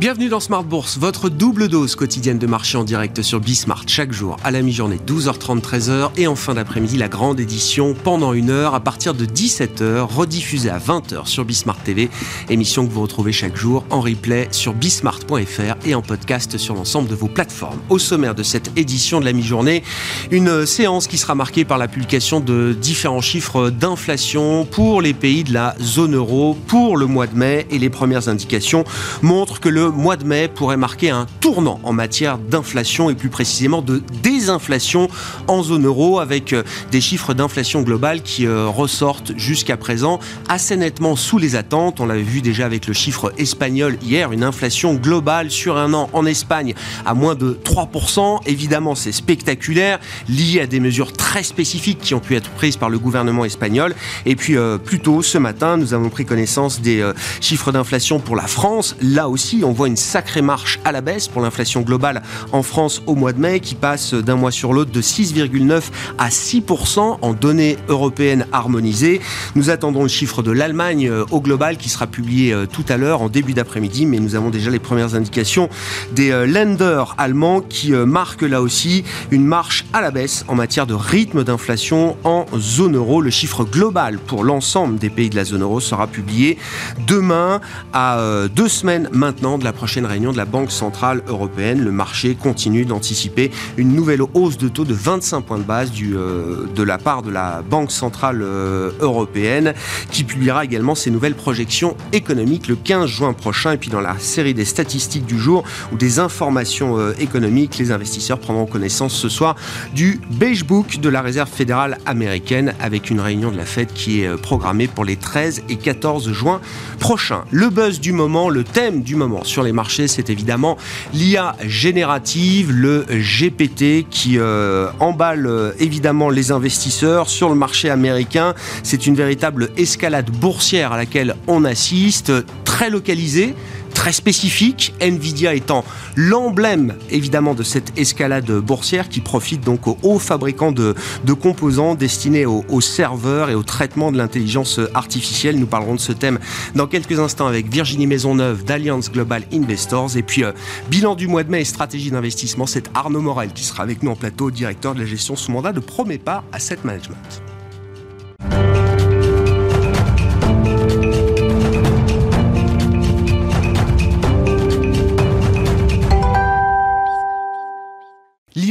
[0.00, 4.12] Bienvenue dans Smart Bourse, votre double dose quotidienne de marché en direct sur Bismart chaque
[4.12, 8.48] jour à la mi-journée 12h30 13h et en fin d'après-midi la grande édition pendant une
[8.48, 12.08] heure à partir de 17h rediffusée à 20h sur Bismart TV,
[12.48, 17.10] émission que vous retrouvez chaque jour en replay sur bismart.fr et en podcast sur l'ensemble
[17.10, 17.80] de vos plateformes.
[17.90, 19.82] Au sommaire de cette édition de la mi-journée,
[20.30, 25.44] une séance qui sera marquée par la publication de différents chiffres d'inflation pour les pays
[25.44, 28.84] de la zone euro pour le mois de mai et les premières indications
[29.20, 33.28] montrent que le mois de mai pourrait marquer un tournant en matière d'inflation et plus
[33.28, 35.08] précisément de désinflation
[35.48, 40.76] en zone euro avec euh, des chiffres d'inflation globale qui euh, ressortent jusqu'à présent assez
[40.76, 42.00] nettement sous les attentes.
[42.00, 46.10] On l'avait vu déjà avec le chiffre espagnol hier, une inflation globale sur un an
[46.12, 46.74] en Espagne
[47.06, 48.40] à moins de 3%.
[48.46, 52.90] Évidemment, c'est spectaculaire, lié à des mesures très spécifiques qui ont pu être prises par
[52.90, 53.94] le gouvernement espagnol.
[54.26, 57.04] Et puis, euh, plus tôt ce matin, nous avons pris connaissance des
[57.40, 58.96] chiffres d'inflation pour la France.
[59.00, 63.02] Là aussi, on voit une sacrée marche à la baisse pour l'inflation globale en France
[63.06, 65.82] au mois de mai, qui passe d'un mois sur l'autre de 6,9
[66.18, 69.20] à 6% en données européennes harmonisées.
[69.54, 72.96] Nous attendons le chiffre de l'Allemagne euh, au global qui sera publié euh, tout à
[72.96, 75.68] l'heure en début d'après-midi, mais nous avons déjà les premières indications
[76.12, 80.86] des euh, lenders allemands qui marquent là aussi une marche à la baisse en matière
[80.86, 83.20] de rythme d'inflation en zone euro.
[83.20, 86.58] Le chiffre global pour l'ensemble des pays de la zone euro sera publié
[87.06, 87.60] demain
[87.92, 88.18] à
[88.54, 91.80] deux semaines maintenant de la prochaine réunion de la Banque Centrale Européenne.
[91.80, 96.66] Le marché continue d'anticiper une nouvelle hausse de taux de 25 points de base euh,
[96.74, 99.74] de la part de la Banque Centrale euh, Européenne,
[100.10, 103.72] qui publiera également ses nouvelles projections économiques le 15 juin prochain.
[103.72, 107.92] Et puis dans la série des statistiques du jour ou des informations euh, économiques, les
[107.92, 109.56] investisseurs prendront connaissance ce soir
[109.94, 114.22] du Beige Book de la Réserve fédérale américaine avec une réunion de la Fed qui
[114.22, 116.60] est programmée pour les 13 et 14 juin
[116.98, 117.44] prochains.
[117.50, 120.76] Le buzz du moment, le thème du moment sur les marchés, c'est évidemment
[121.12, 128.54] l'IA générative, le GPT, qui euh, emballe euh, évidemment les investisseurs sur le marché américain.
[128.82, 132.32] C'est une véritable escalade boursière à laquelle on assiste,
[132.64, 133.54] très localisée
[134.00, 135.84] très spécifique, Nvidia étant
[136.16, 140.94] l'emblème évidemment de cette escalade boursière qui profite donc aux fabricants de,
[141.38, 145.58] composants destinés aux, serveurs et au traitement de l'intelligence artificielle.
[145.58, 146.38] Nous parlerons de ce thème
[146.74, 150.52] dans quelques instants avec Virginie Maisonneuve d'Alliance Global Investors et puis euh,
[150.88, 154.12] bilan du mois de mai et stratégie d'investissement, c'est Arnaud Morel qui sera avec nous
[154.12, 157.49] en plateau, directeur de la gestion sous mandat de Promépa Asset Management.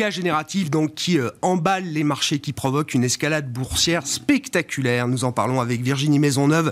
[0.09, 5.07] Générative donc qui euh, emballe les marchés, qui provoque une escalade boursière spectaculaire.
[5.07, 6.71] Nous en parlons avec Virginie Maisonneuve,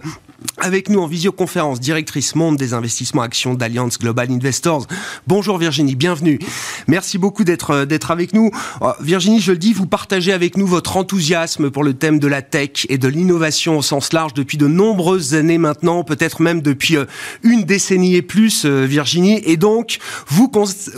[0.57, 4.87] avec nous en visioconférence, directrice monde des investissements actions d'Alliance Global Investors.
[5.27, 6.39] Bonjour Virginie, bienvenue.
[6.87, 8.51] Merci beaucoup d'être euh, avec nous.
[8.81, 12.27] Oh, Virginie, je le dis, vous partagez avec nous votre enthousiasme pour le thème de
[12.27, 16.61] la tech et de l'innovation au sens large depuis de nombreuses années maintenant, peut-être même
[16.61, 17.05] depuis euh,
[17.43, 19.41] une décennie et plus, Virginie.
[19.45, 20.51] Et donc, vous,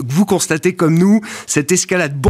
[0.06, 2.29] vous constatez comme nous cette escalade boursière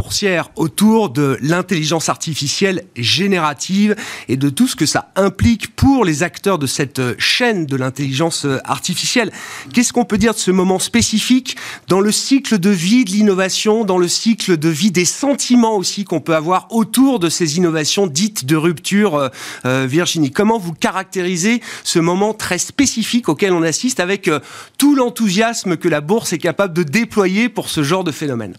[0.55, 3.95] autour de l'intelligence artificielle générative
[4.27, 8.45] et de tout ce que ça implique pour les acteurs de cette chaîne de l'intelligence
[8.65, 9.31] artificielle.
[9.73, 11.55] Qu'est-ce qu'on peut dire de ce moment spécifique
[11.87, 16.03] dans le cycle de vie de l'innovation, dans le cycle de vie des sentiments aussi
[16.03, 19.29] qu'on peut avoir autour de ces innovations dites de rupture, euh,
[19.65, 20.31] euh, Virginie?
[20.31, 24.39] Comment vous caractérisez ce moment très spécifique auquel on assiste avec euh,
[24.77, 28.55] tout l'enthousiasme que la bourse est capable de déployer pour ce genre de phénomène?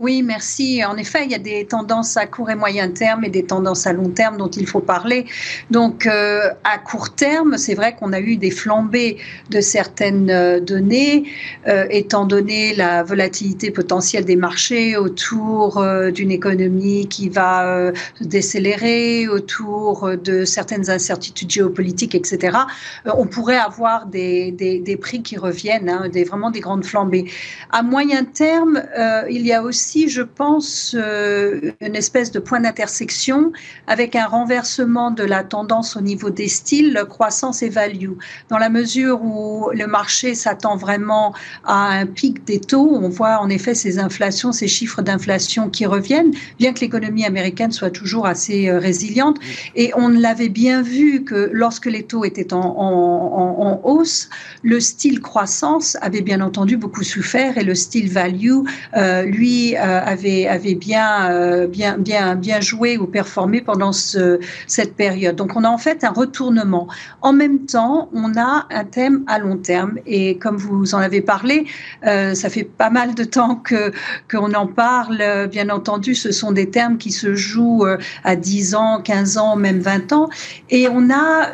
[0.00, 0.82] Oui, merci.
[0.82, 3.86] En effet, il y a des tendances à court et moyen terme et des tendances
[3.86, 5.26] à long terme dont il faut parler.
[5.70, 9.18] Donc, euh, à court terme, c'est vrai qu'on a eu des flambées
[9.50, 11.24] de certaines euh, données,
[11.68, 15.84] euh, étant donné la volatilité potentielle des marchés autour
[16.14, 22.56] d'une économie qui va décélérer, autour de certaines incertitudes géopolitiques, etc.
[23.04, 27.30] on pourrait avoir des, des, prix qui reviennent, hein, vraiment des grandes flambées.
[27.70, 28.82] À moyen terme,
[29.28, 33.52] il y a aussi je pense, euh, une espèce de point d'intersection
[33.86, 38.12] avec un renversement de la tendance au niveau des styles, croissance et value.
[38.48, 41.34] Dans la mesure où le marché s'attend vraiment
[41.64, 45.86] à un pic des taux, on voit en effet ces inflations, ces chiffres d'inflation qui
[45.86, 49.38] reviennent, bien que l'économie américaine soit toujours assez euh, résiliente.
[49.74, 54.28] Et on l'avait bien vu que lorsque les taux étaient en, en hausse,
[54.62, 58.60] le style croissance avait bien entendu beaucoup souffert et le style value,
[58.96, 65.36] euh, lui, avait, avait bien, bien, bien, bien joué ou performé pendant ce, cette période.
[65.36, 66.88] Donc on a en fait un retournement.
[67.22, 71.20] En même temps, on a un thème à long terme et comme vous en avez
[71.20, 71.66] parlé,
[72.02, 73.92] ça fait pas mal de temps que
[74.30, 75.48] qu'on en parle.
[75.50, 77.86] Bien entendu, ce sont des termes qui se jouent
[78.24, 80.28] à 10 ans, 15 ans, même 20 ans.
[80.70, 81.50] Et on a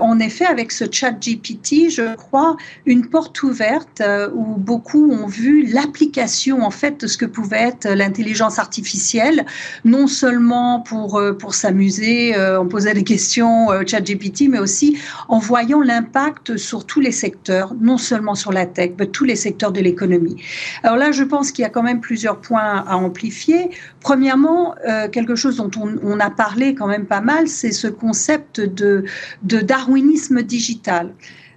[0.00, 2.56] en effet avec ce chat GPT, je crois,
[2.86, 7.53] une porte ouverte euh, où beaucoup ont vu l'application en fait de ce que pouvait
[7.84, 9.44] l'intelligence artificielle,
[9.84, 14.98] non seulement pour, euh, pour s'amuser, euh, on posait des questions chat GPT, mais aussi
[15.28, 19.36] en voyant l'impact sur tous les secteurs, non seulement sur la tech, mais tous les
[19.36, 20.36] secteurs de l'économie.
[20.82, 23.70] Alors là, je pense qu'il y a quand même plusieurs points à amplifier.
[24.00, 24.74] Premièrement,
[25.12, 29.04] quelque chose dont on, a parlé quand même pas mal, c'est ce concept de
[29.42, 31.12] darwinisme digital.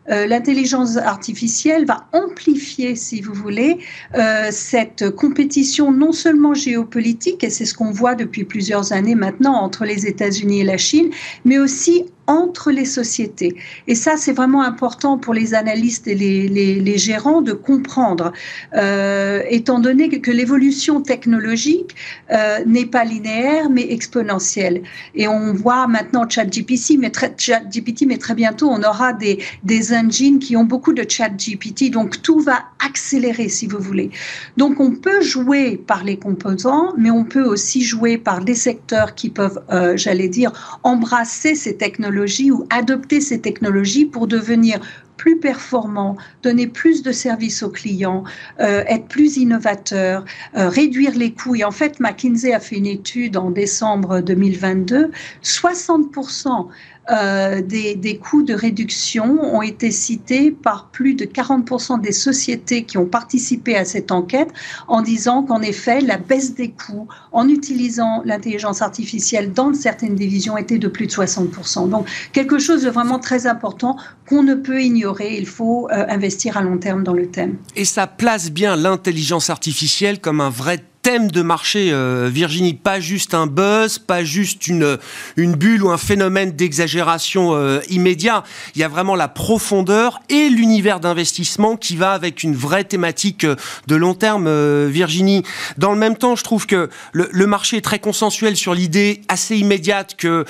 [0.10, 3.80] Euh, l'intelligence artificielle va amplifier, si vous voulez,
[4.16, 9.56] euh, cette compétition non seulement géopolitique, et c'est ce qu'on voit depuis plusieurs années maintenant
[9.56, 11.10] entre les États-Unis et la Chine,
[11.46, 13.56] mais aussi entre les sociétés.
[13.88, 18.34] Et ça, c'est vraiment important pour les analystes et les, gérants de comprendre,
[18.76, 21.96] euh, étant donné que, l'évolution technologique
[22.32, 24.82] euh, n'est pas linéaire, mais exponentielle.
[25.16, 30.66] Et on voit maintenant ChatGPT, mais très, bientôt, on aura des, des engines qui ont
[30.66, 31.90] beaucoup de ChatGPT.
[31.92, 34.12] Donc, tout va accélérer, si vous voulez.
[34.58, 39.16] Donc, on peut jouer par les composants, mais on peut aussi jouer par des secteurs
[39.16, 40.52] qui peuvent, euh, j'allais dire,
[40.84, 42.17] embrasser ces technologies
[42.52, 44.80] ou adopter ces technologies pour devenir
[45.18, 48.24] plus performants, donner plus de services aux clients,
[48.60, 50.24] euh, être plus innovateurs,
[50.56, 51.56] euh, réduire les coûts.
[51.56, 55.12] Et en fait, McKinsey a fait une étude en décembre 2022,
[55.44, 56.68] 60%
[57.10, 62.84] euh, des, des, coûts de réduction ont été cités par plus de 40% des sociétés
[62.84, 64.50] qui ont participé à cette enquête
[64.88, 70.58] en disant qu'en effet, la baisse des coûts en utilisant l'intelligence artificielle dans certaines divisions
[70.58, 71.90] était de plus de 60%.
[71.90, 75.38] Donc, quelque chose de vraiment très important qu'on ne peut ignorer.
[75.38, 77.58] Il faut euh, investir à long terme dans le thème.
[77.76, 83.00] Et ça place bien l'intelligence artificielle comme un vrai thème de marché, euh, Virginie, pas
[83.00, 84.98] juste un buzz, pas juste une,
[85.38, 88.44] bulle ou un phénomène d'exagération euh, immédiat.
[88.76, 93.46] Il y a vraiment la profondeur et l'univers d'investissement qui va avec une vraie thématique
[93.46, 93.56] euh,
[93.88, 94.50] de long terme,
[94.88, 95.44] Virginie.
[95.78, 99.22] Dans le même temps, je trouve que le, le marché est très consensuel sur l'idée
[99.30, 100.44] assez immédiate que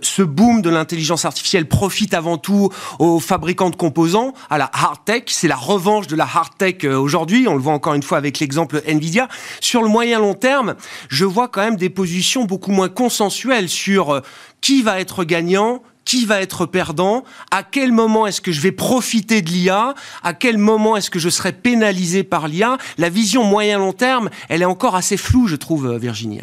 [0.00, 2.70] ce boom de l'intelligence artificielle profite avant tout
[3.00, 5.24] aux fabricants de composants, à la hard tech.
[5.26, 7.46] C'est la revanche de la hard tech aujourd'hui.
[7.48, 9.28] On le voit encore une fois avec l'exemple Nvidia.
[9.60, 10.74] Sur le moyen moyen long terme,
[11.08, 14.20] je vois quand même des positions beaucoup moins consensuelles sur euh,
[14.60, 18.70] qui va être gagnant, qui va être perdant, à quel moment est-ce que je vais
[18.70, 22.76] profiter de l'IA, à quel moment est-ce que je serai pénalisé par l'IA.
[22.98, 26.42] La vision moyen long terme, elle est encore assez floue, je trouve, euh, Virginie.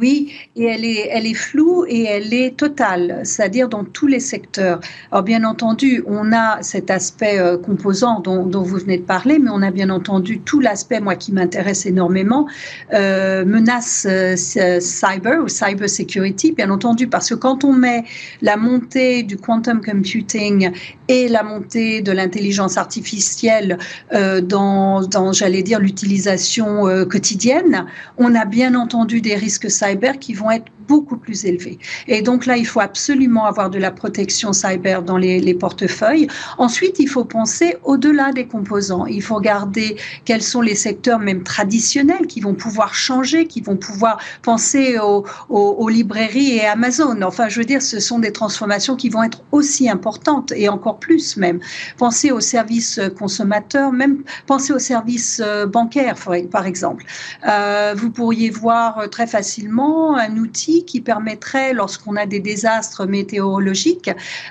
[0.00, 4.80] Oui, et elle est, floue et elle est totale, c'est-à-dire dans tous les secteurs.
[5.12, 9.50] Alors bien entendu, on a cet aspect euh, composant dont, vous venez de parler, mais
[9.52, 12.48] on a bien entendu tout l'aspect, moi qui m'intéresse énormément,
[12.92, 14.34] euh, menace euh,
[14.80, 18.02] cyber ou cyber security, bien entendu, parce que quand on met
[18.40, 20.72] la montée du quantum computing
[21.06, 23.78] et la montée de l'intelligence artificielle
[24.10, 27.86] dans, dans j'allais dire, l'utilisation quotidienne,
[28.16, 29.81] on a bien entendu des risques cyber
[30.18, 31.78] qui vont être beaucoup plus élevés.
[32.06, 36.26] Et donc là, il faut absolument avoir de la protection cyber dans les, portefeuilles.
[36.58, 39.06] Ensuite, il faut penser au-delà des composants.
[39.06, 39.96] Il faut regarder
[40.26, 45.88] quels sont les secteurs même traditionnels qui vont pouvoir changer, qui vont pouvoir penser aux,
[45.88, 47.16] librairies et Amazon.
[47.22, 50.98] Enfin, je veux dire, ce sont des transformations qui vont être aussi importantes et encore
[50.98, 51.58] plus même.
[51.96, 56.18] Penser aux services consommateurs, même penser aux services euh, bancaires,
[56.50, 57.04] par exemple.
[57.48, 64.10] Euh, vous pourriez voir très facilement un outil qui permettrait, lorsqu'on a des désastres météorologiques,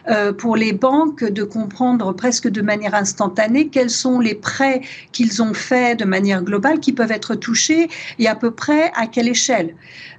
[0.10, 5.42] euh, pour les banques de comprendre presque de manière instantanée quels sont les prêts qu'ils
[5.42, 9.28] ont faits de manière globale qui peuvent être touchés et à peu près à quelle
[9.28, 9.76] échelle.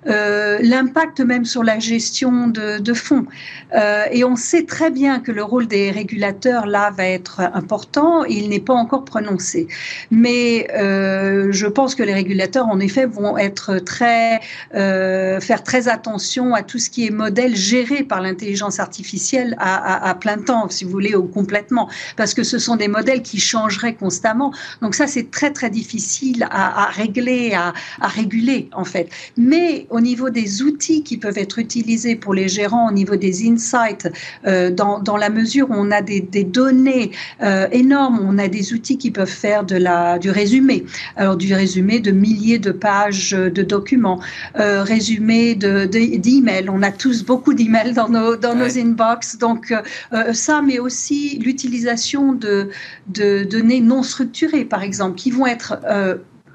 [0.08, 3.26] Euh, l'impact même sur la gestion de, fonds.
[3.74, 8.24] Euh, et on sait très bien que le rôle des régulateurs là va être important.
[8.24, 9.68] Il n'est pas encore prononcé.
[10.10, 14.40] Mais je pense que les régulateurs, en effet, vont être très,
[14.72, 20.38] faire très attention à tout ce qui est modèle géré par l'intelligence artificielle à, plein
[20.38, 24.52] temps, si vous voulez, ou complètement, parce que ce sont des modèles qui changeraient constamment.
[24.80, 27.72] Donc ça, c'est très très difficile à, régler, à,
[28.08, 29.08] réguler en fait.
[29.36, 33.48] Mais au niveau des outils qui peuvent être utilisés pour les gérants, au niveau des
[33.48, 34.08] insights,
[34.46, 37.10] euh, dans, la mesure où on a des, données
[37.42, 40.84] euh, énormes, on a des outils qui peuvent faire de la, du résumé.
[41.16, 44.20] Alors du résumé de milliers de pages de documents,
[44.58, 45.54] euh, résumé
[45.86, 46.64] d'emails.
[46.64, 49.38] De, on a tous beaucoup d'emails dans nos, dans nos inbox.
[49.38, 52.70] Donc euh, euh, ça, mais aussi l'utilisation de,
[53.08, 55.78] de données non structurées, par exemple, qui vont être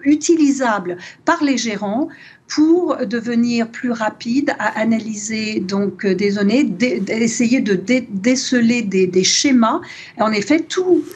[0.04, 2.08] utilisables par les gérants
[2.48, 7.74] pour devenir plus rapide à analyser donc euh, des données, d'essayer de
[8.10, 9.82] déceler des, schémas.
[10.20, 10.66] en effet,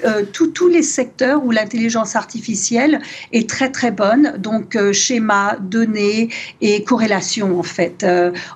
[0.04, 6.30] euh, tous les secteurs où l'intelligence artificielle est très très bonne, donc euh, schéma, données
[6.60, 8.06] et corrélation en fait.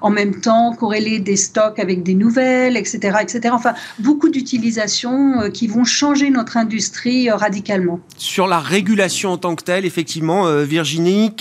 [0.02, 3.54] en même temps, corréler des stocks avec des nouvelles, etc., etc.
[3.54, 8.00] Enfin, beaucoup d'utilisations qui vont changer notre industrie radicalement.
[8.18, 11.34] Sur la régulation en tant que telle, effectivement, Virginie,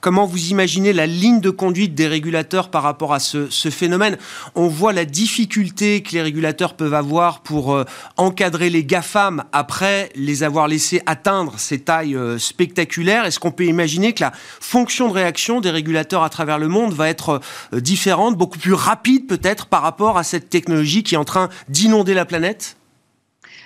[0.00, 4.16] comment vous imaginez Imaginez la ligne de conduite des régulateurs par rapport à ce, phénomène.
[4.54, 7.84] On voit la difficulté que les régulateurs peuvent avoir pour euh,
[8.16, 13.26] encadrer les GAFAM après les avoir laissés atteindre ces tailles euh, spectaculaires.
[13.26, 16.94] Est-ce qu'on peut imaginer que la fonction de réaction des régulateurs à travers le monde
[16.94, 17.42] va être
[17.74, 21.50] euh, différente, beaucoup plus rapide peut-être par rapport à cette technologie qui est en train
[21.68, 22.78] d'inonder la planète?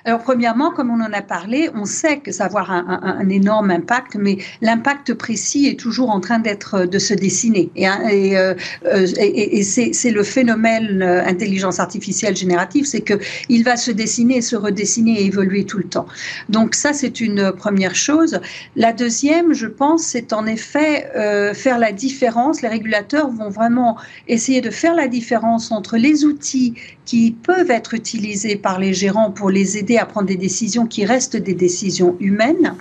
[0.06, 3.72] Alors, premièrement, comme on en a parlé, on sait que ça va avoir un, énorme
[3.72, 7.70] impact, mais l'impact précis est toujours en train d'être euh, de se dessiner.
[7.74, 8.54] Et, hein, euh,
[8.86, 9.06] euh,
[9.62, 13.14] c'est le phénomène intelligence artificielle générative, c'est que
[13.48, 16.06] il va se dessiner, se redessiner et évoluer tout le temps.
[16.48, 18.38] Donc ça, c'est une première chose.
[18.76, 21.10] La deuxième, je pense, c'est en effet
[21.54, 22.62] faire la différence.
[22.62, 23.96] Les régulateurs vont vraiment
[24.28, 29.30] essayer de faire la différence entre les outils qui peuvent être utilisés par les gérants
[29.30, 32.74] pour les aider à prendre des décisions qui restent des décisions humaines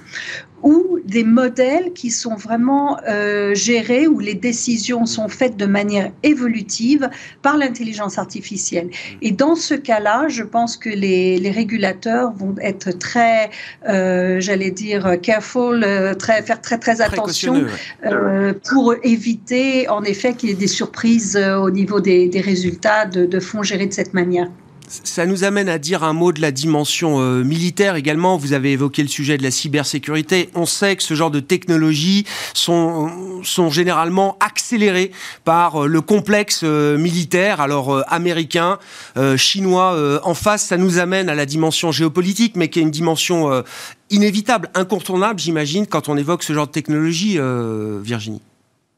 [0.66, 6.12] ou des modèles qui sont vraiment euh, gérés, où les décisions sont faites de manière
[6.24, 7.08] évolutive
[7.44, 8.90] par l'intelligence artificielle.
[9.22, 13.52] Et dans ce cas-là, je pense que les, régulateurs vont être très,
[13.88, 17.66] euh, j'allais dire, careful, euh, très, faire très très attention
[18.68, 23.40] pour éviter en effet qu'il y ait des surprises au niveau des, résultats de, de
[23.40, 24.50] fonds gérés de cette manière.
[24.88, 28.38] Ça nous amène à dire un mot de la dimension euh, militaire également.
[28.38, 30.50] Vous avez évoqué le sujet de la cybersécurité.
[30.54, 35.12] On sait que ce genre de technologies sont, sont généralement accélérées
[35.44, 38.78] par euh, le complexe euh, militaire, alors américain,
[39.38, 40.66] chinois en face.
[40.66, 43.64] Ça nous amène à la dimension géopolitique, mais qui est une dimension
[44.10, 47.40] inévitable, incontournable, j'imagine, quand on évoque ce genre de technologie,
[48.02, 48.42] Virginie.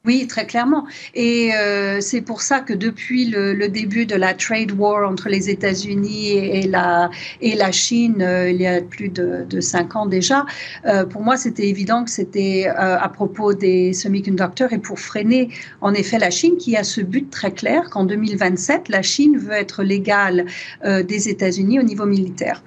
[0.07, 0.85] Oui, très clairement.
[1.15, 5.49] Et euh, c'est pour ça que depuis le, début de la trade war entre les
[5.49, 7.09] États-Unis et, la,
[7.41, 10.45] et la Chine, euh, il y a plus de, cinq ans déjà,
[10.85, 15.49] euh, pour moi, c'était évident que c'était à propos des semi-conducteurs et pour freiner,
[15.81, 19.51] en effet, la Chine qui a ce but très clair qu'en 2027, la Chine veut
[19.51, 20.45] être légale
[20.85, 22.63] des États-Unis au niveau militaire.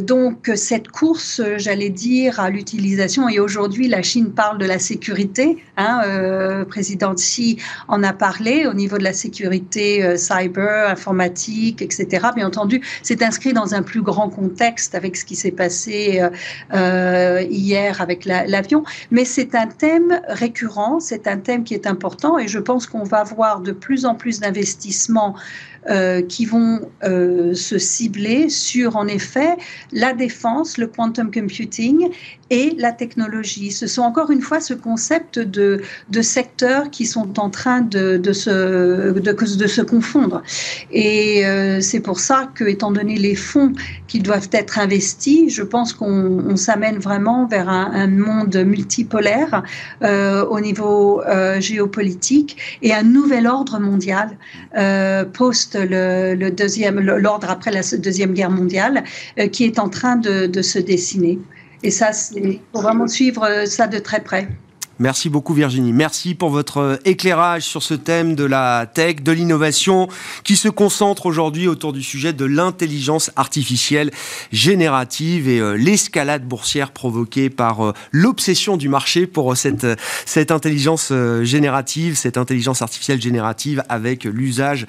[0.00, 5.58] donc, cette course, j'allais dire, à l'utilisation, et aujourd'hui, la Chine parle de la sécurité.
[5.76, 7.58] Hein, euh, président Xi
[7.88, 12.28] en a parlé au niveau de la sécurité euh, cyber, informatique, etc.
[12.34, 16.22] Bien entendu, c'est inscrit dans un plus grand contexte avec ce qui s'est passé
[16.74, 18.84] euh, hier avec l'avion.
[19.10, 23.04] Mais c'est un thème récurrent, c'est un thème qui est important et je pense qu'on
[23.04, 25.34] va voir de plus en plus d'investissements
[25.88, 29.56] euh, qui vont euh, se cibler sur, en effet,
[29.92, 32.08] la défense, le quantum computing
[32.50, 33.70] et la technologie.
[33.70, 38.16] Ce sont encore une fois ce concept de, de secteurs qui sont en train de,
[38.16, 40.42] de, se, de, se confondre.
[40.90, 43.72] Et euh, c'est pour ça que, étant donné les fonds
[44.08, 49.62] qui doivent être investis, je pense qu'on s'amène vraiment vers un monde multipolaire
[50.02, 51.22] au niveau
[51.58, 54.36] géopolitique et un nouvel ordre mondial
[55.32, 59.04] post le, deuxième, l'ordre après la deuxième guerre mondiale,
[59.38, 61.38] euh, qui est en train de, de se dessiner.
[61.82, 64.48] Et ça, il faut vraiment suivre ça de très près.
[64.98, 65.92] Merci beaucoup Virginie.
[65.92, 70.08] Merci pour votre euh, éclairage sur ce thème de la tech, de l'innovation,
[70.42, 74.10] qui se concentre aujourd'hui autour du sujet de l'intelligence artificielle
[74.52, 79.86] générative et euh, l'escalade boursière provoquée par euh, l'obsession du marché pour cette,
[80.50, 81.12] intelligence
[81.42, 84.86] générative, cette intelligence artificielle générative avec l'usage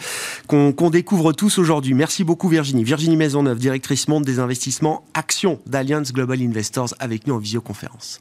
[0.47, 1.93] qu'on découvre tous aujourd'hui.
[1.93, 2.83] Merci beaucoup Virginie.
[2.83, 8.19] Virginie Maisonneuve, directrice monde des investissements Action d'Alliance Global Investors avec nous en visioconférence.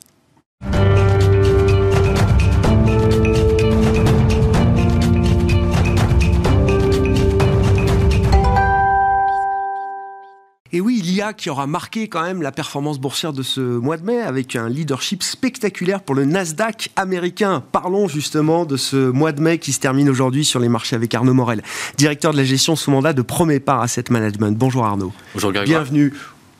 [10.73, 14.05] Et oui, l'IA qui aura marqué quand même la performance boursière de ce mois de
[14.05, 17.63] mai avec un leadership spectaculaire pour le Nasdaq américain.
[17.73, 21.15] Parlons justement de ce mois de mai qui se termine aujourd'hui sur les marchés avec
[21.15, 21.63] Arnaud Morel,
[21.97, 24.57] directeur de la gestion sous mandat de Premier Part Asset Management.
[24.59, 25.13] Bonjour Arnaud.
[25.35, 25.83] Bonjour Grégoire.
[25.83, 26.13] Bienvenue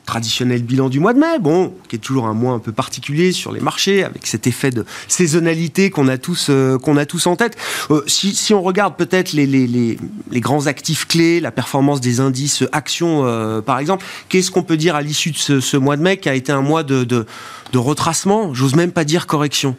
[0.07, 3.33] traditionnel bilan du mois de mai, bon, qui est toujours un mois un peu particulier
[3.33, 7.27] sur les marchés, avec cet effet de saisonnalité qu'on a tous, euh, qu'on a tous
[7.27, 7.57] en tête.
[7.91, 9.99] Euh, si, si, on regarde peut-être les, les, les,
[10.31, 14.77] les, grands actifs clés, la performance des indices actions, euh, par exemple, qu'est-ce qu'on peut
[14.77, 17.03] dire à l'issue de ce, ce, mois de mai qui a été un mois de,
[17.03, 17.25] de,
[17.73, 19.75] de retracement, j'ose même pas dire correction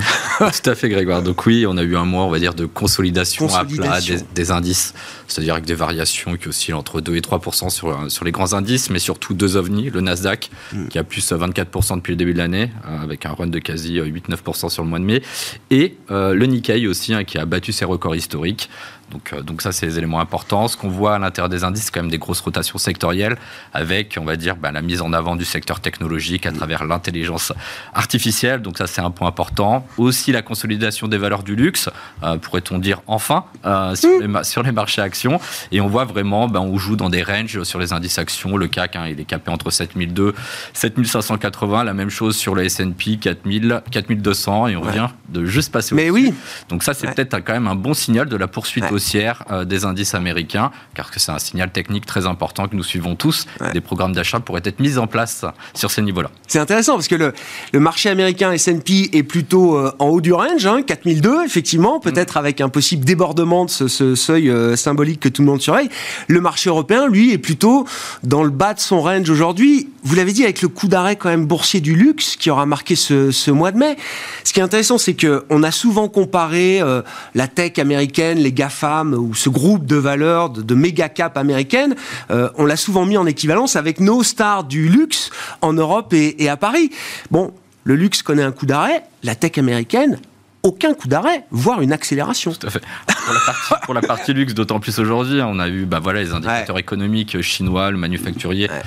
[0.38, 1.22] Tout à fait, Grégoire.
[1.22, 4.14] Donc oui, on a eu un mois, on va dire, de consolidation, consolidation.
[4.14, 4.94] à plat des, des indices,
[5.28, 8.90] c'est-à-dire avec des variations qui oscillent entre 2 et 3 sur, sur les grands indices,
[8.90, 10.88] mais surtout deux ovnis, le Nasdaq, mm.
[10.88, 13.98] qui a plus 24% depuis le début de l'année, euh, avec un run de quasi
[14.00, 15.22] 8-9 sur le mois de mai,
[15.70, 18.70] et euh, le Nikkei aussi, hein, qui a battu ses records historiques.
[19.10, 20.68] Donc, euh, donc ça, c'est les éléments importants.
[20.68, 23.36] Ce qu'on voit à l'intérieur des indices, c'est quand même des grosses rotations sectorielles,
[23.72, 27.52] avec, on va dire, ben, la mise en avant du secteur technologique à travers l'intelligence
[27.94, 28.62] artificielle.
[28.62, 29.86] Donc ça, c'est un point important.
[29.98, 31.90] Aussi la consolidation des valeurs du luxe,
[32.22, 35.40] euh, pourrait-on dire enfin, euh, sur, les, sur, les, marchés actions.
[35.72, 38.56] Et on voit vraiment, ben, on joue dans des ranges sur les indices actions.
[38.56, 40.34] Le CAC, hein, il est capé entre 7002,
[40.72, 41.84] 7580.
[41.84, 44.68] La même chose sur le S&P, 4000, 4200.
[44.68, 44.92] Et on ouais.
[44.92, 46.32] vient de juste passer Mais oui.
[46.68, 47.14] Donc ça, c'est ouais.
[47.14, 50.70] peut-être quand même un bon signal de la poursuite ouais haussière euh, des indices américains,
[50.94, 53.46] car c'est un signal technique très important que nous suivons tous.
[53.60, 53.72] Ouais.
[53.72, 56.30] Des programmes d'achat pourraient être mis en place sur ces niveaux-là.
[56.46, 57.32] C'est intéressant parce que le,
[57.72, 62.34] le marché américain S&P est plutôt euh, en haut du range, hein, 4002 effectivement, peut-être
[62.34, 62.44] mmh.
[62.44, 65.88] avec un possible débordement de ce, ce seuil euh, symbolique que tout le monde surveille.
[66.28, 67.86] Le marché européen, lui, est plutôt
[68.22, 69.88] dans le bas de son range aujourd'hui.
[70.02, 72.96] Vous l'avez dit avec le coup d'arrêt quand même boursier du luxe qui aura marqué
[72.96, 73.96] ce, ce mois de mai.
[74.44, 77.02] Ce qui est intéressant, c'est que on a souvent comparé euh,
[77.34, 81.94] la tech américaine, les GAFA ou ce groupe de valeurs de, méga cap américaines,
[82.30, 85.30] euh, on l'a souvent mis en équivalence avec nos stars du luxe
[85.60, 86.90] en Europe et, et à Paris.
[87.30, 87.52] Bon,
[87.84, 90.18] le luxe connaît un coup d'arrêt, la tech américaine
[90.62, 92.52] aucun coup d'arrêt, voire une accélération.
[92.52, 92.82] Tout à fait.
[93.06, 96.20] Pour la partie, pour la partie luxe, d'autant plus aujourd'hui, on a eu bah, voilà,
[96.20, 96.80] les indicateurs ouais.
[96.80, 98.82] économiques chinois, le manufacturier, ouais.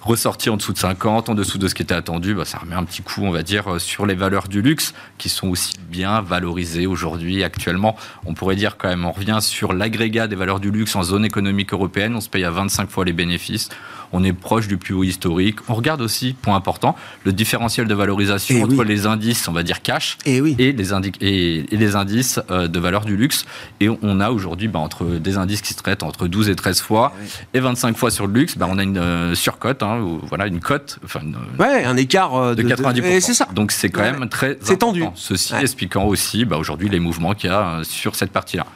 [0.00, 2.34] ressorti en dessous de 50, en dessous de ce qui était attendu.
[2.34, 5.28] Bah, ça remet un petit coup, on va dire, sur les valeurs du luxe, qui
[5.28, 7.96] sont aussi bien valorisées aujourd'hui, actuellement.
[8.24, 11.24] On pourrait dire quand même, on revient sur l'agrégat des valeurs du luxe en zone
[11.24, 13.68] économique européenne, on se paye à 25 fois les bénéfices
[14.12, 15.58] on est proche du plus haut historique.
[15.68, 18.86] On regarde aussi, point important, le différentiel de valorisation et entre oui.
[18.86, 20.56] les indices, on va dire cash, et, oui.
[20.58, 23.44] et, les, et, et, les indices euh, de valeur du luxe.
[23.80, 26.80] Et on a aujourd'hui, bah, entre des indices qui se traitent entre 12 et 13
[26.80, 27.28] fois, et, oui.
[27.54, 30.46] et 25 fois sur le luxe, bah, on a une euh, surcote, hein, ou, voilà,
[30.46, 33.20] une cote, enfin, une, ouais, un écart euh, de, de 90%.
[33.20, 33.48] C'est ça.
[33.54, 34.12] Donc c'est quand ouais.
[34.12, 35.04] même très C'est tendu.
[35.14, 35.60] Ceci ouais.
[35.60, 38.66] expliquant aussi bah, aujourd'hui les mouvements qu'il y a euh, sur cette partie-là.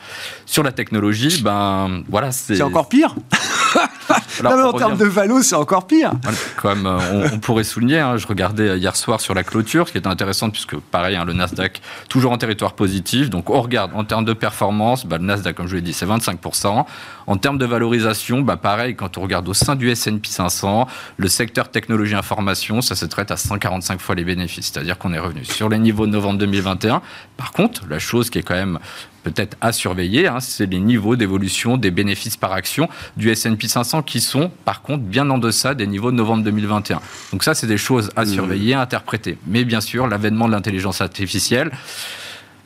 [0.47, 2.33] Sur la technologie, ben voilà.
[2.33, 3.15] C'est encore pire.
[4.41, 6.13] Alors, non, mais en termes de valo, c'est encore pire.
[6.57, 9.93] Comme euh, on, on, pourrait souligner, hein, je regardais hier soir sur la clôture, ce
[9.93, 13.31] qui est intéressant, puisque pareil, hein, le Nasdaq, toujours en territoire positif.
[13.31, 16.07] Donc on regarde en termes de performance, bah, le Nasdaq, comme je l'ai dit, c'est
[16.07, 16.85] 25%.
[17.27, 21.29] En termes de valorisation, bah, pareil, quand on regarde au sein du S&P 500, le
[21.29, 24.71] secteur technologie information, ça se traite à 145 fois les bénéfices.
[24.73, 27.03] C'est-à-dire qu'on est revenu sur les niveaux de novembre 2021.
[27.37, 28.79] Par contre, la chose qui est quand même
[29.23, 34.03] peut-être à surveiller, hein, c'est les niveaux d'évolution des bénéfices par action du S&P 500
[34.03, 37.01] qui sont par contre bien en deçà des niveaux de novembre 2021.
[37.33, 39.39] Donc ça, c'est des choses à surveiller, à interpréter.
[39.47, 41.71] Mais bien sûr, l'avènement de l'intelligence artificielle,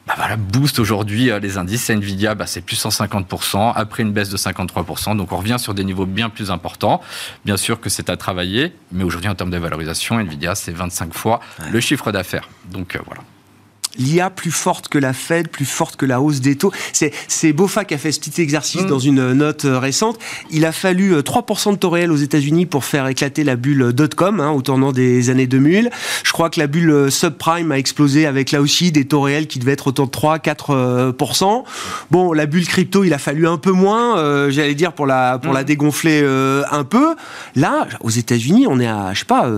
[0.07, 1.91] bah voilà, booste aujourd'hui euh, les indices.
[1.91, 5.17] Nvidia, bah c'est plus 150%, après une baisse de 53%.
[5.17, 7.01] Donc on revient sur des niveaux bien plus importants.
[7.45, 11.13] Bien sûr que c'est à travailler, mais aujourd'hui en termes de valorisation, Nvidia, c'est 25
[11.13, 11.71] fois ouais.
[11.73, 12.49] le chiffre d'affaires.
[12.71, 13.23] Donc euh, voilà
[13.99, 16.73] l'IA plus forte que la Fed, plus forte que la hausse des taux.
[16.93, 18.87] C'est Bofa qui a fait ce petit exercice mmh.
[18.87, 20.19] dans une note euh, récente.
[20.51, 23.93] Il a fallu 3% euh, de taux réel aux États-Unis pour faire éclater la bulle
[23.93, 25.91] dot-com hein, au tournant des années 2000.
[26.25, 29.47] Je crois que la bulle euh, subprime a explosé avec là aussi des taux réels
[29.47, 31.65] qui devaient être autour de 3-4%.
[32.11, 35.39] Bon, la bulle crypto, il a fallu un peu moins, euh, j'allais dire, pour la,
[35.39, 35.57] pour mmh.
[35.57, 37.15] la dégonfler euh, un peu.
[37.55, 39.51] Là, aux États-Unis, on est à, je sais pas,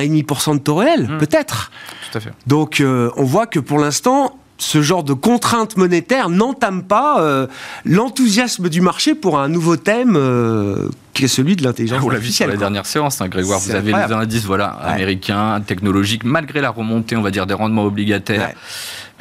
[0.00, 1.18] 1,5% de taux réel, mmh.
[1.18, 1.70] peut-être.
[2.10, 2.32] Tout à fait.
[2.46, 7.46] Donc, euh, on voit que pour l'instant, ce genre de contrainte monétaire n'entame pas euh,
[7.84, 12.50] l'enthousiasme du marché pour un nouveau thème euh, qui est celui de l'intelligence artificielle.
[12.50, 13.58] On l'a dernière séance, hein, Grégoire.
[13.58, 14.12] Vous avez incroyable.
[14.12, 14.92] les indices voilà, ouais.
[14.92, 18.48] américains, technologiques, malgré la remontée, on va dire, des rendements obligataires.
[18.48, 18.54] Ouais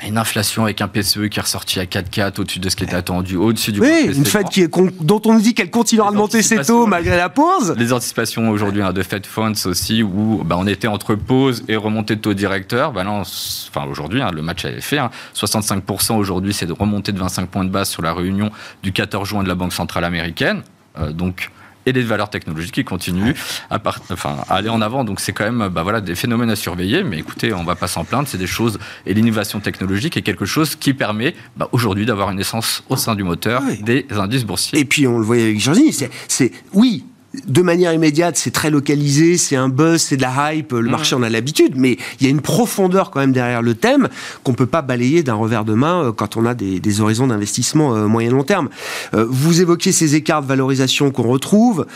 [0.07, 2.95] une inflation avec un PCE qui est ressorti à 4,4 au-dessus de ce qui était
[2.95, 6.17] attendu, au-dessus du Oui, une Fed qui est dont on nous dit qu'elle continuera de
[6.17, 7.73] monter ses taux malgré la pause.
[7.77, 11.75] Les anticipations aujourd'hui hein, de Fed Funds aussi, où bah, on était entre pause et
[11.75, 12.91] remontée de taux directeur.
[12.91, 14.97] Bah, non, enfin, aujourd'hui, hein, le match avait fait.
[14.97, 18.91] Hein, 65% aujourd'hui, c'est de remonter de 25 points de base sur la réunion du
[18.91, 20.63] 14 juin de la Banque Centrale Américaine.
[20.97, 21.49] Euh, donc,
[21.85, 23.33] et les valeurs technologiques qui continuent
[23.69, 23.79] à,
[24.11, 25.03] enfin, à aller en avant.
[25.03, 27.75] Donc c'est quand même bah, voilà, des phénomènes à surveiller, mais écoutez, on ne va
[27.75, 31.69] pas s'en plaindre, c'est des choses, et l'innovation technologique est quelque chose qui permet bah,
[31.71, 34.79] aujourd'hui d'avoir une essence au sein du moteur des indices boursiers.
[34.79, 35.93] Et puis on le voyait avec Virginie,
[36.27, 37.05] c'est oui,
[37.47, 41.15] de manière immédiate, c'est très localisé, c'est un buzz, c'est de la hype, le marché
[41.15, 44.07] en a l'habitude, mais il y a une profondeur quand même derrière le thème
[44.43, 47.95] qu'on peut pas balayer d'un revers de main euh, quand on a des, horizons d'investissement
[47.95, 48.69] euh, moyen long terme.
[49.15, 51.87] Euh, vous évoquez ces écarts de valorisation qu'on retrouve.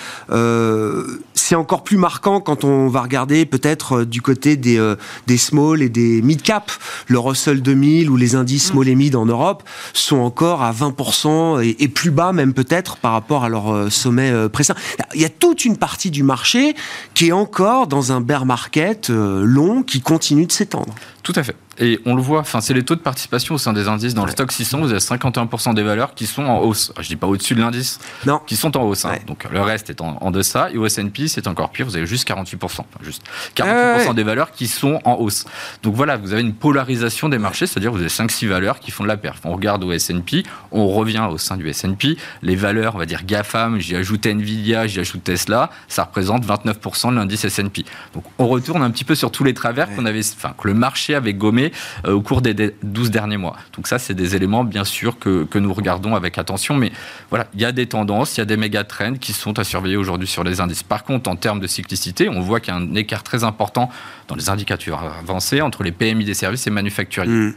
[1.34, 4.95] c'est encore plus marquant quand on va regarder peut-être du côté des,
[5.28, 6.71] des small et des mid cap.
[7.08, 11.63] Le Russell 2000 ou les indices small et mid en Europe sont encore à 20%
[11.63, 14.80] et, et plus bas même peut-être par rapport à leur sommet précédent.
[15.13, 16.76] Il y a toute une partie du marché
[17.13, 20.94] qui est encore dans un bear market euh, long qui continue de s'étendre.
[21.28, 21.58] Tout à fait.
[21.78, 24.13] Et on le voit, enfin, c'est les taux de participation au sein des indices.
[24.13, 26.94] Dans le stock 600, vous avez 51% des valeurs qui sont en hausse.
[27.02, 28.40] Je dis pas au-dessus de l'indice, non.
[28.48, 29.04] qui sont en hausse.
[29.04, 29.18] Hein.
[29.28, 30.72] Donc le reste est en, deçà.
[30.72, 31.86] Et au S&P, c'est encore pire.
[31.86, 32.56] Vous avez juste 48%.
[32.63, 33.24] Enfin, juste
[33.58, 35.44] 48% des valeurs qui sont en hausse.
[35.84, 39.04] Donc voilà, vous avez une polarisation des marchés, c'est-à-dire vous avez 5-6 valeurs qui font
[39.04, 39.42] de la perf.
[39.44, 42.16] On regarde au S&P, on revient au sein du S&P.
[42.42, 47.10] Les valeurs, on va dire GAFAM, j'y ajoute Nvidia, j'y ajoute Tesla, ça représente 29%
[47.10, 47.84] de l'indice S&P.
[48.13, 50.74] Donc on retourne un petit peu sur tous les travers qu'on avait, enfin, que le
[50.74, 51.71] marché avait gommé
[52.06, 52.53] euh, au cours des
[52.84, 53.58] 12 derniers mois.
[53.75, 56.75] Donc ça, c'est des éléments, bien sûr, que, que, nous regardons avec attention.
[56.75, 56.91] Mais
[57.30, 59.63] voilà, il y a des tendances, il y a des méga trends qui sont à
[59.63, 60.84] surveiller aujourd'hui sur les indices.
[60.84, 63.89] Par contre, en termes de cyclicité, on voit qu'il y a un écart très important
[64.27, 67.32] dans les indicateurs avancés entre les PMI des services et manufacturiers.
[67.32, 67.53] Mmh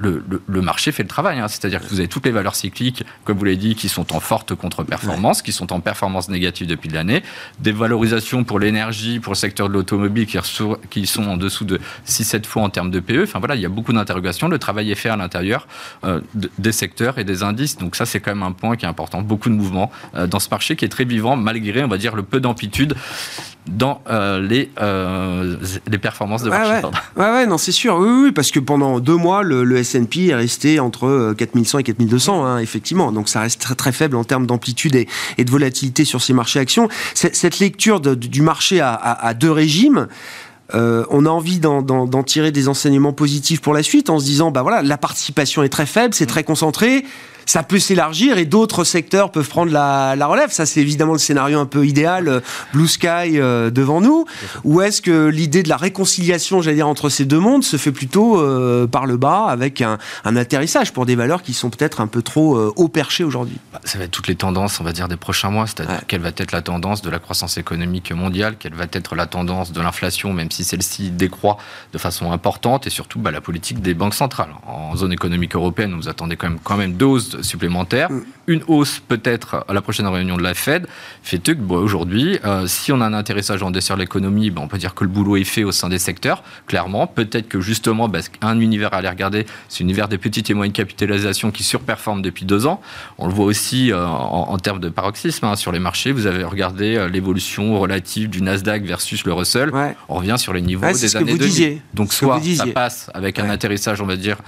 [0.00, 1.38] le, marché fait le travail.
[1.38, 1.48] Hein.
[1.48, 4.20] C'est-à-dire que vous avez toutes les valeurs cycliques, comme vous l'avez dit, qui sont en
[4.20, 7.22] forte contre-performance, qui sont en performance négative depuis l'année.
[7.58, 10.38] Des valorisations pour l'énergie, pour le secteur de l'automobile, qui,
[10.90, 13.24] qui, sont en dessous de 6-7 fois en termes de PE.
[13.24, 14.48] Enfin voilà, il y a beaucoup d'interrogations.
[14.48, 15.66] Le travail est fait à l'intérieur
[16.04, 16.20] euh,
[16.58, 17.78] des secteurs et des indices.
[17.78, 19.22] Donc ça, c'est quand même un point qui est important.
[19.22, 22.16] Beaucoup de mouvements euh, dans ce marché qui est très vivant, malgré, on va dire,
[22.16, 22.94] le peu d'amplitude
[23.66, 24.70] dans euh, les,
[25.86, 26.86] les performances de marché.
[27.16, 27.46] Ouais, ouais.
[27.46, 27.96] non, c'est sûr.
[27.96, 31.80] Oui, oui, parce que pendant deux mois, le, le S&P est resté entre 4100 euh,
[31.80, 33.12] et 4200, hein, effectivement.
[33.12, 35.06] Donc ça reste très très faible en termes d'amplitude et,
[35.44, 36.88] de volatilité sur ces marchés actions.
[37.14, 40.08] Cette lecture du marché à, deux régimes,
[40.74, 44.50] euh, on a envie d'en tirer des enseignements positifs pour la suite en se disant,
[44.50, 47.04] bah voilà, la participation est très faible, c'est très concentré
[47.46, 50.50] ça peut s'élargir et d'autres secteurs peuvent prendre la, relève.
[50.50, 52.40] Ça, c'est évidemment le scénario un peu idéal, euh,
[52.72, 54.24] Blue Sky euh, devant nous.
[54.64, 57.92] Ou est-ce que l'idée de la réconciliation, j'allais dire, entre ces deux mondes se fait
[57.92, 62.06] plutôt euh, par le bas avec un, atterrissage pour des valeurs qui sont peut-être un
[62.06, 63.58] peu trop haut perchées aujourd'hui?
[63.72, 65.66] Bah, Ça va être toutes les tendances, on va dire, des prochains mois.
[65.66, 69.26] C'est-à-dire quelle va être la tendance de la croissance économique mondiale, quelle va être la
[69.26, 71.58] tendance de l'inflation, même si celle-ci décroît
[71.92, 74.50] de façon importante, et surtout bah, la politique des banques centrales.
[74.66, 76.94] En zone économique européenne, vous attendez quand même, quand même
[77.30, 78.10] deux supplémentaire.
[78.10, 78.22] Mm.
[78.46, 80.86] Une hausse peut-être à la prochaine réunion de la Fed
[81.22, 84.78] fait que aujourd'hui, euh, si on a un intéressage en dessert l'économie, ben, on peut
[84.78, 87.06] dire que le boulot est fait au sein des secteurs, clairement.
[87.06, 90.72] Peut-être que justement, ben, un univers à aller regarder, c'est l'univers des petites et moyennes
[90.72, 92.80] capitalisations qui surperforment depuis deux ans.
[93.18, 96.12] On le voit aussi euh, en, termes de paroxysme hein, sur les marchés.
[96.12, 99.70] Vous avez regardé euh, l'évolution relative du Nasdaq versus le Russell.
[100.08, 101.80] On revient sur les niveaux des années 2000.
[101.94, 104.38] Donc soit ça passe avec un atterrissage, on va dire,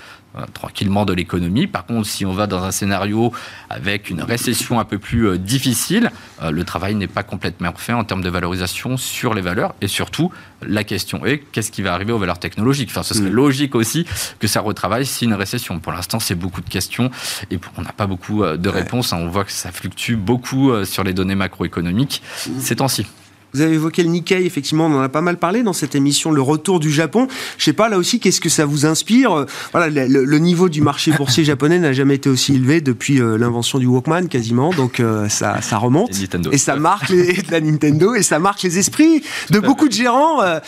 [0.55, 1.66] tranquillement de l'économie.
[1.66, 3.33] Par contre, si on va dans un scénario
[3.71, 6.11] avec une récession un peu plus euh, difficile,
[6.42, 9.75] euh, le travail n'est pas complètement fait en termes de valorisation sur les valeurs.
[9.81, 12.90] Et surtout, la question est qu'est-ce qui va arriver aux valeurs technologiques?
[12.90, 13.35] Enfin, ce serait mm.
[13.35, 14.07] logique aussi
[14.38, 15.79] que ça retravaille si une récession.
[15.81, 17.11] Pour l'instant, c'est beaucoup de questions
[17.51, 19.12] et on n'a pas beaucoup euh, de réponses.
[19.12, 22.61] On voit que ça fluctue beaucoup sur les données macroéconomiques mm.
[22.61, 23.07] ces temps-ci.
[23.55, 26.31] Vous avez évoqué le Nikkei, effectivement, on en a pas mal parlé dans cette émission,
[26.31, 27.29] le retour du Japon.
[27.59, 29.47] Je sais pas, là aussi, qu'est-ce que ça vous inspire?
[29.73, 33.79] Voilà, le, niveau du marché boursier japonais n'a jamais été aussi élevé depuis euh, l'invention
[33.79, 34.71] du Walkman, quasiment.
[34.71, 36.11] Donc euh, ça, ça remonte
[36.51, 40.43] et ça marque les, la Nintendo et ça marque les esprits de beaucoup de gérants
[40.43, 40.59] euh,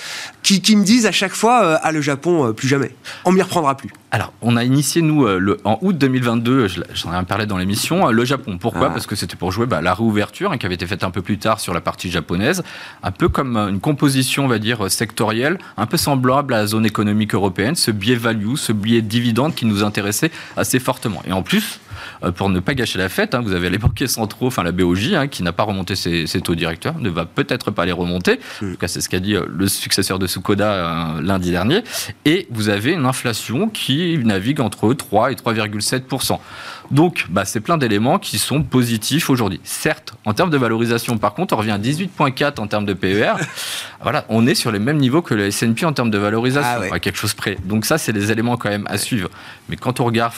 [0.43, 2.91] qui, qui, me disent à chaque fois, ah le Japon, plus jamais.
[3.25, 3.91] On m'y reprendra plus.
[4.15, 8.25] Alors, on a initié, nous, le, en août 2022, j'en ai parlé dans l'émission, le
[8.25, 8.59] Japon.
[8.59, 8.91] Pourquoi ah.
[8.91, 11.21] Parce que c'était pour jouer bah, la réouverture, hein, qui avait été faite un peu
[11.21, 12.63] plus tard sur la partie japonaise
[13.03, 16.87] un peu comme une composition, on va dire, sectorielle, un peu semblable à la zone
[16.87, 21.21] économique européenne, ce biais value, ce biais dividende qui nous intéressait assez fortement.
[21.27, 21.94] Et en plus, euh,
[22.37, 25.15] pour ne pas gâcher la fête, hein, vous avez les banquiers centraux, enfin la BOJ,
[25.15, 28.39] hein, qui n'a pas remonté ses, taux directeurs, ne va peut-être pas les remonter.
[28.63, 31.83] En tout cas, c'est ce qu'a dit euh, le successeur de Sukoda euh, lundi dernier.
[32.25, 36.39] Et vous avez une inflation qui navigue entre 3 et 3,7%
[36.91, 39.61] Donc, bah, c'est plein d'éléments qui sont positifs aujourd'hui.
[39.65, 43.35] Certes, en termes de valorisation, par contre, on revient à 18,4 en termes de PER.
[44.03, 46.95] voilà, on est sur les mêmes niveaux que le S&P en termes de valorisation, ah
[46.95, 47.57] à quelque chose près.
[47.65, 49.31] Donc ça, c'est des éléments quand même à suivre.
[49.69, 50.33] Mais quand on regarde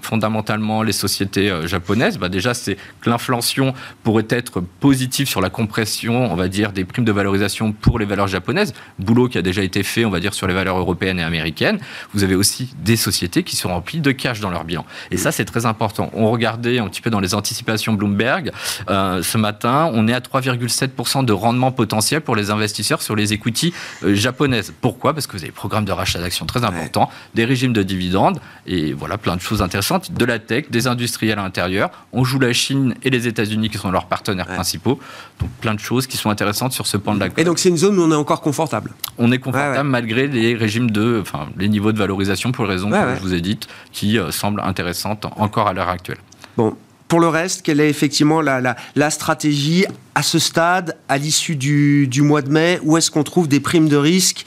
[0.00, 5.48] fondamentalement les sociétés euh, japonaises, bah, déjà, c'est que l'inflation pourrait être positive sur la
[5.48, 8.74] compression, on va dire, des primes de valorisation pour les valeurs japonaises.
[8.98, 11.78] Boulot qui a déjà été fait, on va dire, sur les valeurs européennes et américaines.
[12.12, 14.84] Vous avez aussi des sociétés qui sont remplies de cash dans leur bilan.
[15.12, 16.10] Et ça, c'est très important.
[16.12, 18.50] On regardait un petit peu dans les anticipations Bloomberg.
[18.88, 23.32] Euh, ce matin, on est à 3,7% de rendement potentiel pour les investisseurs sur les
[23.32, 23.72] equities
[24.02, 24.72] euh, japonaises.
[24.80, 25.14] Pourquoi?
[25.14, 28.40] Parce que vous avez des programmes de rachat d'actions très importants, des régimes de dividendes
[28.66, 30.12] et voilà plein de choses intéressantes.
[30.12, 31.90] De la tech, des industriels à l'intérieur.
[32.12, 34.98] On joue la Chine et les États-Unis qui sont leurs partenaires principaux.
[35.40, 37.68] Donc plein de choses qui sont intéressantes sur ce point de la Et donc c'est
[37.68, 38.92] une zone où on est encore confortable.
[39.18, 42.90] On est confortable malgré les régimes de, enfin les niveaux de valorisation pour les raisons
[42.90, 46.18] que je vous ai dites, qui euh, semblent intéressantes encore à l'heure actuelle.
[46.56, 46.76] Bon,
[47.08, 52.06] pour le reste, quelle est effectivement la, la, stratégie à ce stade, à l'issue du,
[52.06, 54.46] du, mois de mai Où est-ce qu'on trouve des primes de risque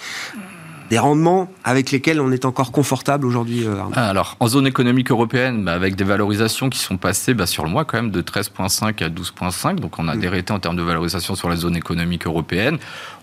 [0.89, 5.63] des rendements avec lesquels on est encore confortable aujourd'hui euh, Alors, en zone économique européenne,
[5.63, 9.03] bah, avec des valorisations qui sont passées bah, sur le mois quand même de 13,5
[9.03, 10.19] à 12,5, donc on a mmh.
[10.19, 12.77] des en termes de valorisation sur la zone économique européenne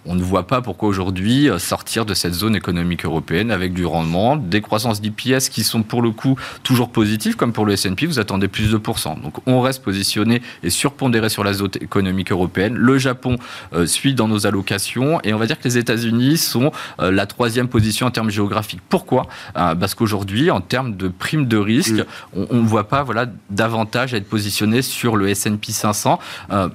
[0.06, 3.84] on ne voit pas pourquoi aujourd'hui euh, sortir de cette zone économique européenne avec du
[3.84, 8.06] rendement, des croissances d'IPS qui sont pour le coup toujours positives, comme pour le S&P,
[8.06, 9.18] vous attendez plus de pourcents.
[9.22, 12.74] Donc on reste positionné et surpondéré sur la zone économique européenne.
[12.74, 13.36] Le Japon
[13.74, 17.26] euh, suit dans nos allocations et on va dire que les États-Unis sont euh, la
[17.26, 18.80] troisième position en termes géographiques.
[18.88, 19.26] Pourquoi?
[19.54, 22.02] Parce qu'aujourd'hui, en termes de primes de risque,
[22.34, 26.18] on ne voit pas voilà, davantage à être positionné sur le S&P 500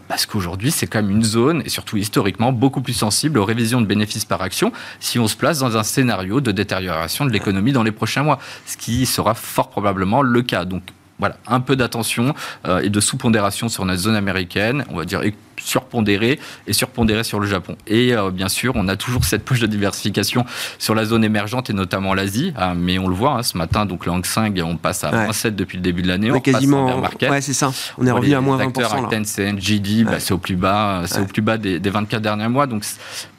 [0.07, 3.81] parce qu'aujourd'hui, c'est quand même une zone, et surtout historiquement, beaucoup plus sensible aux révisions
[3.81, 7.71] de bénéfices par action si on se place dans un scénario de détérioration de l'économie
[7.71, 10.65] dans les prochains mois, ce qui sera fort probablement le cas.
[10.65, 10.83] Donc
[11.19, 12.33] voilà, un peu d'attention
[12.67, 15.21] euh, et de sous-pondération sur notre zone américaine, on va dire
[15.57, 17.75] surpondéré et surpondéré sur le Japon.
[17.87, 20.45] Et euh, bien sûr, on a toujours cette poche de diversification
[20.79, 22.53] sur la zone émergente et notamment l'Asie.
[22.55, 25.11] Ah, mais on le voit hein, ce matin, donc le Hang Seng, on passe à
[25.11, 26.31] moins 7 depuis le début de l'année.
[26.31, 27.01] On, quasiment.
[27.21, 27.71] Ouais, c'est ça.
[27.97, 28.65] On est revenu à moins 20%.
[28.65, 32.67] Acteurs, NGD, bah, c'est au plus bas, c'est au plus bas des, 24 derniers mois.
[32.67, 32.83] Donc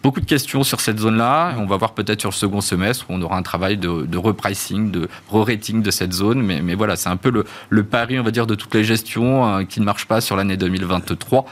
[0.02, 1.54] beaucoup de questions sur cette zone-là.
[1.58, 4.90] On va voir peut-être sur le second semestre où on aura un travail de, repricing,
[4.90, 6.42] de re-rating de cette zone.
[6.42, 8.84] Mais, mais voilà, c'est un peu le, le, pari, on va dire, de toutes les
[8.84, 11.44] gestions euh, qui ne marchent pas sur l'année 2023.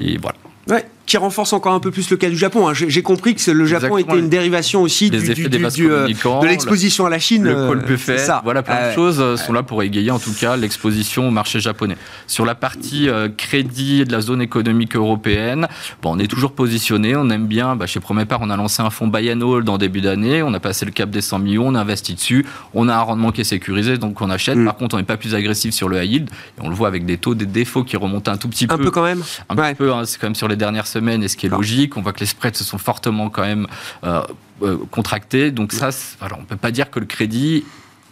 [0.00, 0.38] Et voilà.
[0.68, 2.68] Ouais qui renforce encore un peu plus le cas du Japon.
[2.68, 2.72] Hein.
[2.74, 7.18] J'ai compris que le Japon était une dérivation aussi du, euh, de l'exposition à la
[7.18, 7.44] Chine.
[7.44, 8.40] Le call buffet, ça.
[8.44, 11.60] voilà, plein de choses euh, sont là pour égayer en tout cas l'exposition au marché
[11.60, 11.96] japonais.
[12.26, 15.66] Sur la partie euh, crédit de la zone économique européenne,
[16.02, 17.76] bon, on est toujours positionné, on aime bien.
[17.76, 20.54] Bah, chez Promépar, on a lancé un fonds buy and hold en début d'année, on
[20.54, 23.32] a passé le cap des 100 millions, on a investi dessus, on a un rendement
[23.32, 24.56] qui est sécurisé, donc on achète.
[24.56, 24.64] Mm.
[24.64, 26.88] Par contre, on n'est pas plus agressif sur le high yield, et on le voit
[26.88, 28.74] avec des taux, des défauts qui remontent un tout petit peu.
[28.74, 29.22] Un peu quand même.
[29.48, 31.96] Un peu, hein, c'est quand même sur les dernières semaines et ce qui est logique.
[31.96, 33.66] On voit que les spreads se sont fortement quand même
[34.04, 34.22] euh,
[34.62, 35.50] euh, contractés.
[35.50, 37.64] Donc ça, voilà, on ne peut pas dire que le crédit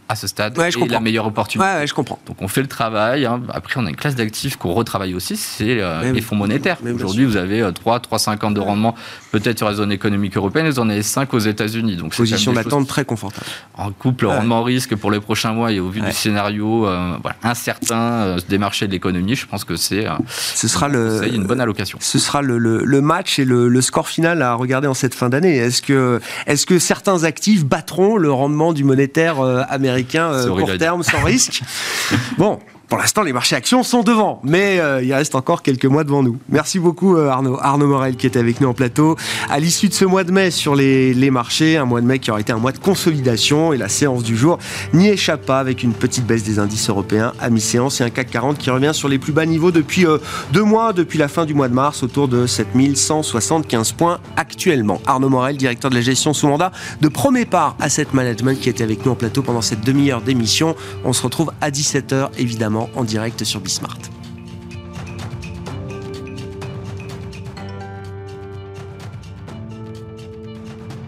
[0.08, 1.68] à ce stade ouais, je la meilleure opportunité.
[1.68, 2.18] Ouais, je comprends.
[2.26, 3.26] Donc on fait le travail.
[3.26, 3.42] Hein.
[3.50, 6.78] Après, on a une classe d'actifs qu'on retravaille aussi, c'est euh, les fonds monétaires.
[6.94, 8.94] Aujourd'hui, vous avez 3, 3, 5 ans de rendement
[9.32, 11.96] peut-être sur la zone économique européenne, vous en avez 5 aux États-Unis.
[11.96, 13.46] Donc Position d'attente très confortable.
[13.74, 18.00] En couple, rendement-risque pour les prochains mois et au vu du scénario euh, voilà, incertain
[18.00, 21.98] euh, des marchés de l'économie, je pense que c'est ce sera le, une bonne allocation.
[22.00, 25.28] Ce sera le, le, match et le, le, score final à regarder en cette fin
[25.28, 25.56] d'année.
[25.56, 29.97] Est-ce que, est que certains actifs battront le rendement du monétaire américain?
[29.98, 31.62] Américain euh, court terme sans risque.
[32.38, 32.58] bon,
[32.88, 36.22] pour l'instant, les marchés actions sont devant, mais euh, il reste encore quelques mois devant
[36.22, 36.38] nous.
[36.48, 37.58] Merci beaucoup euh, Arnaud.
[37.60, 39.16] Arnaud Morel qui était avec nous en plateau.
[39.50, 42.30] À l'issue de ce mois de mai sur les, marchés, un mois de mai qui
[42.30, 44.58] aurait été un mois de consolidation et la séance du jour
[44.94, 48.30] n'y échappe pas avec une petite baisse des indices européens à mi-séance et un CAC
[48.30, 50.16] 40 qui revient sur les plus bas niveaux depuis euh,
[50.52, 54.98] deux mois, depuis la fin du mois de mars, autour de 7175 points actuellement.
[55.06, 56.72] Arnaud Morel, directeur de la gestion sous mandat
[57.02, 60.74] de Premier Part Asset Management qui était avec nous en plateau pendant cette demi-heure d'émission.
[61.04, 64.17] On se retrouve à 17h évidemment en direct sur Bismart.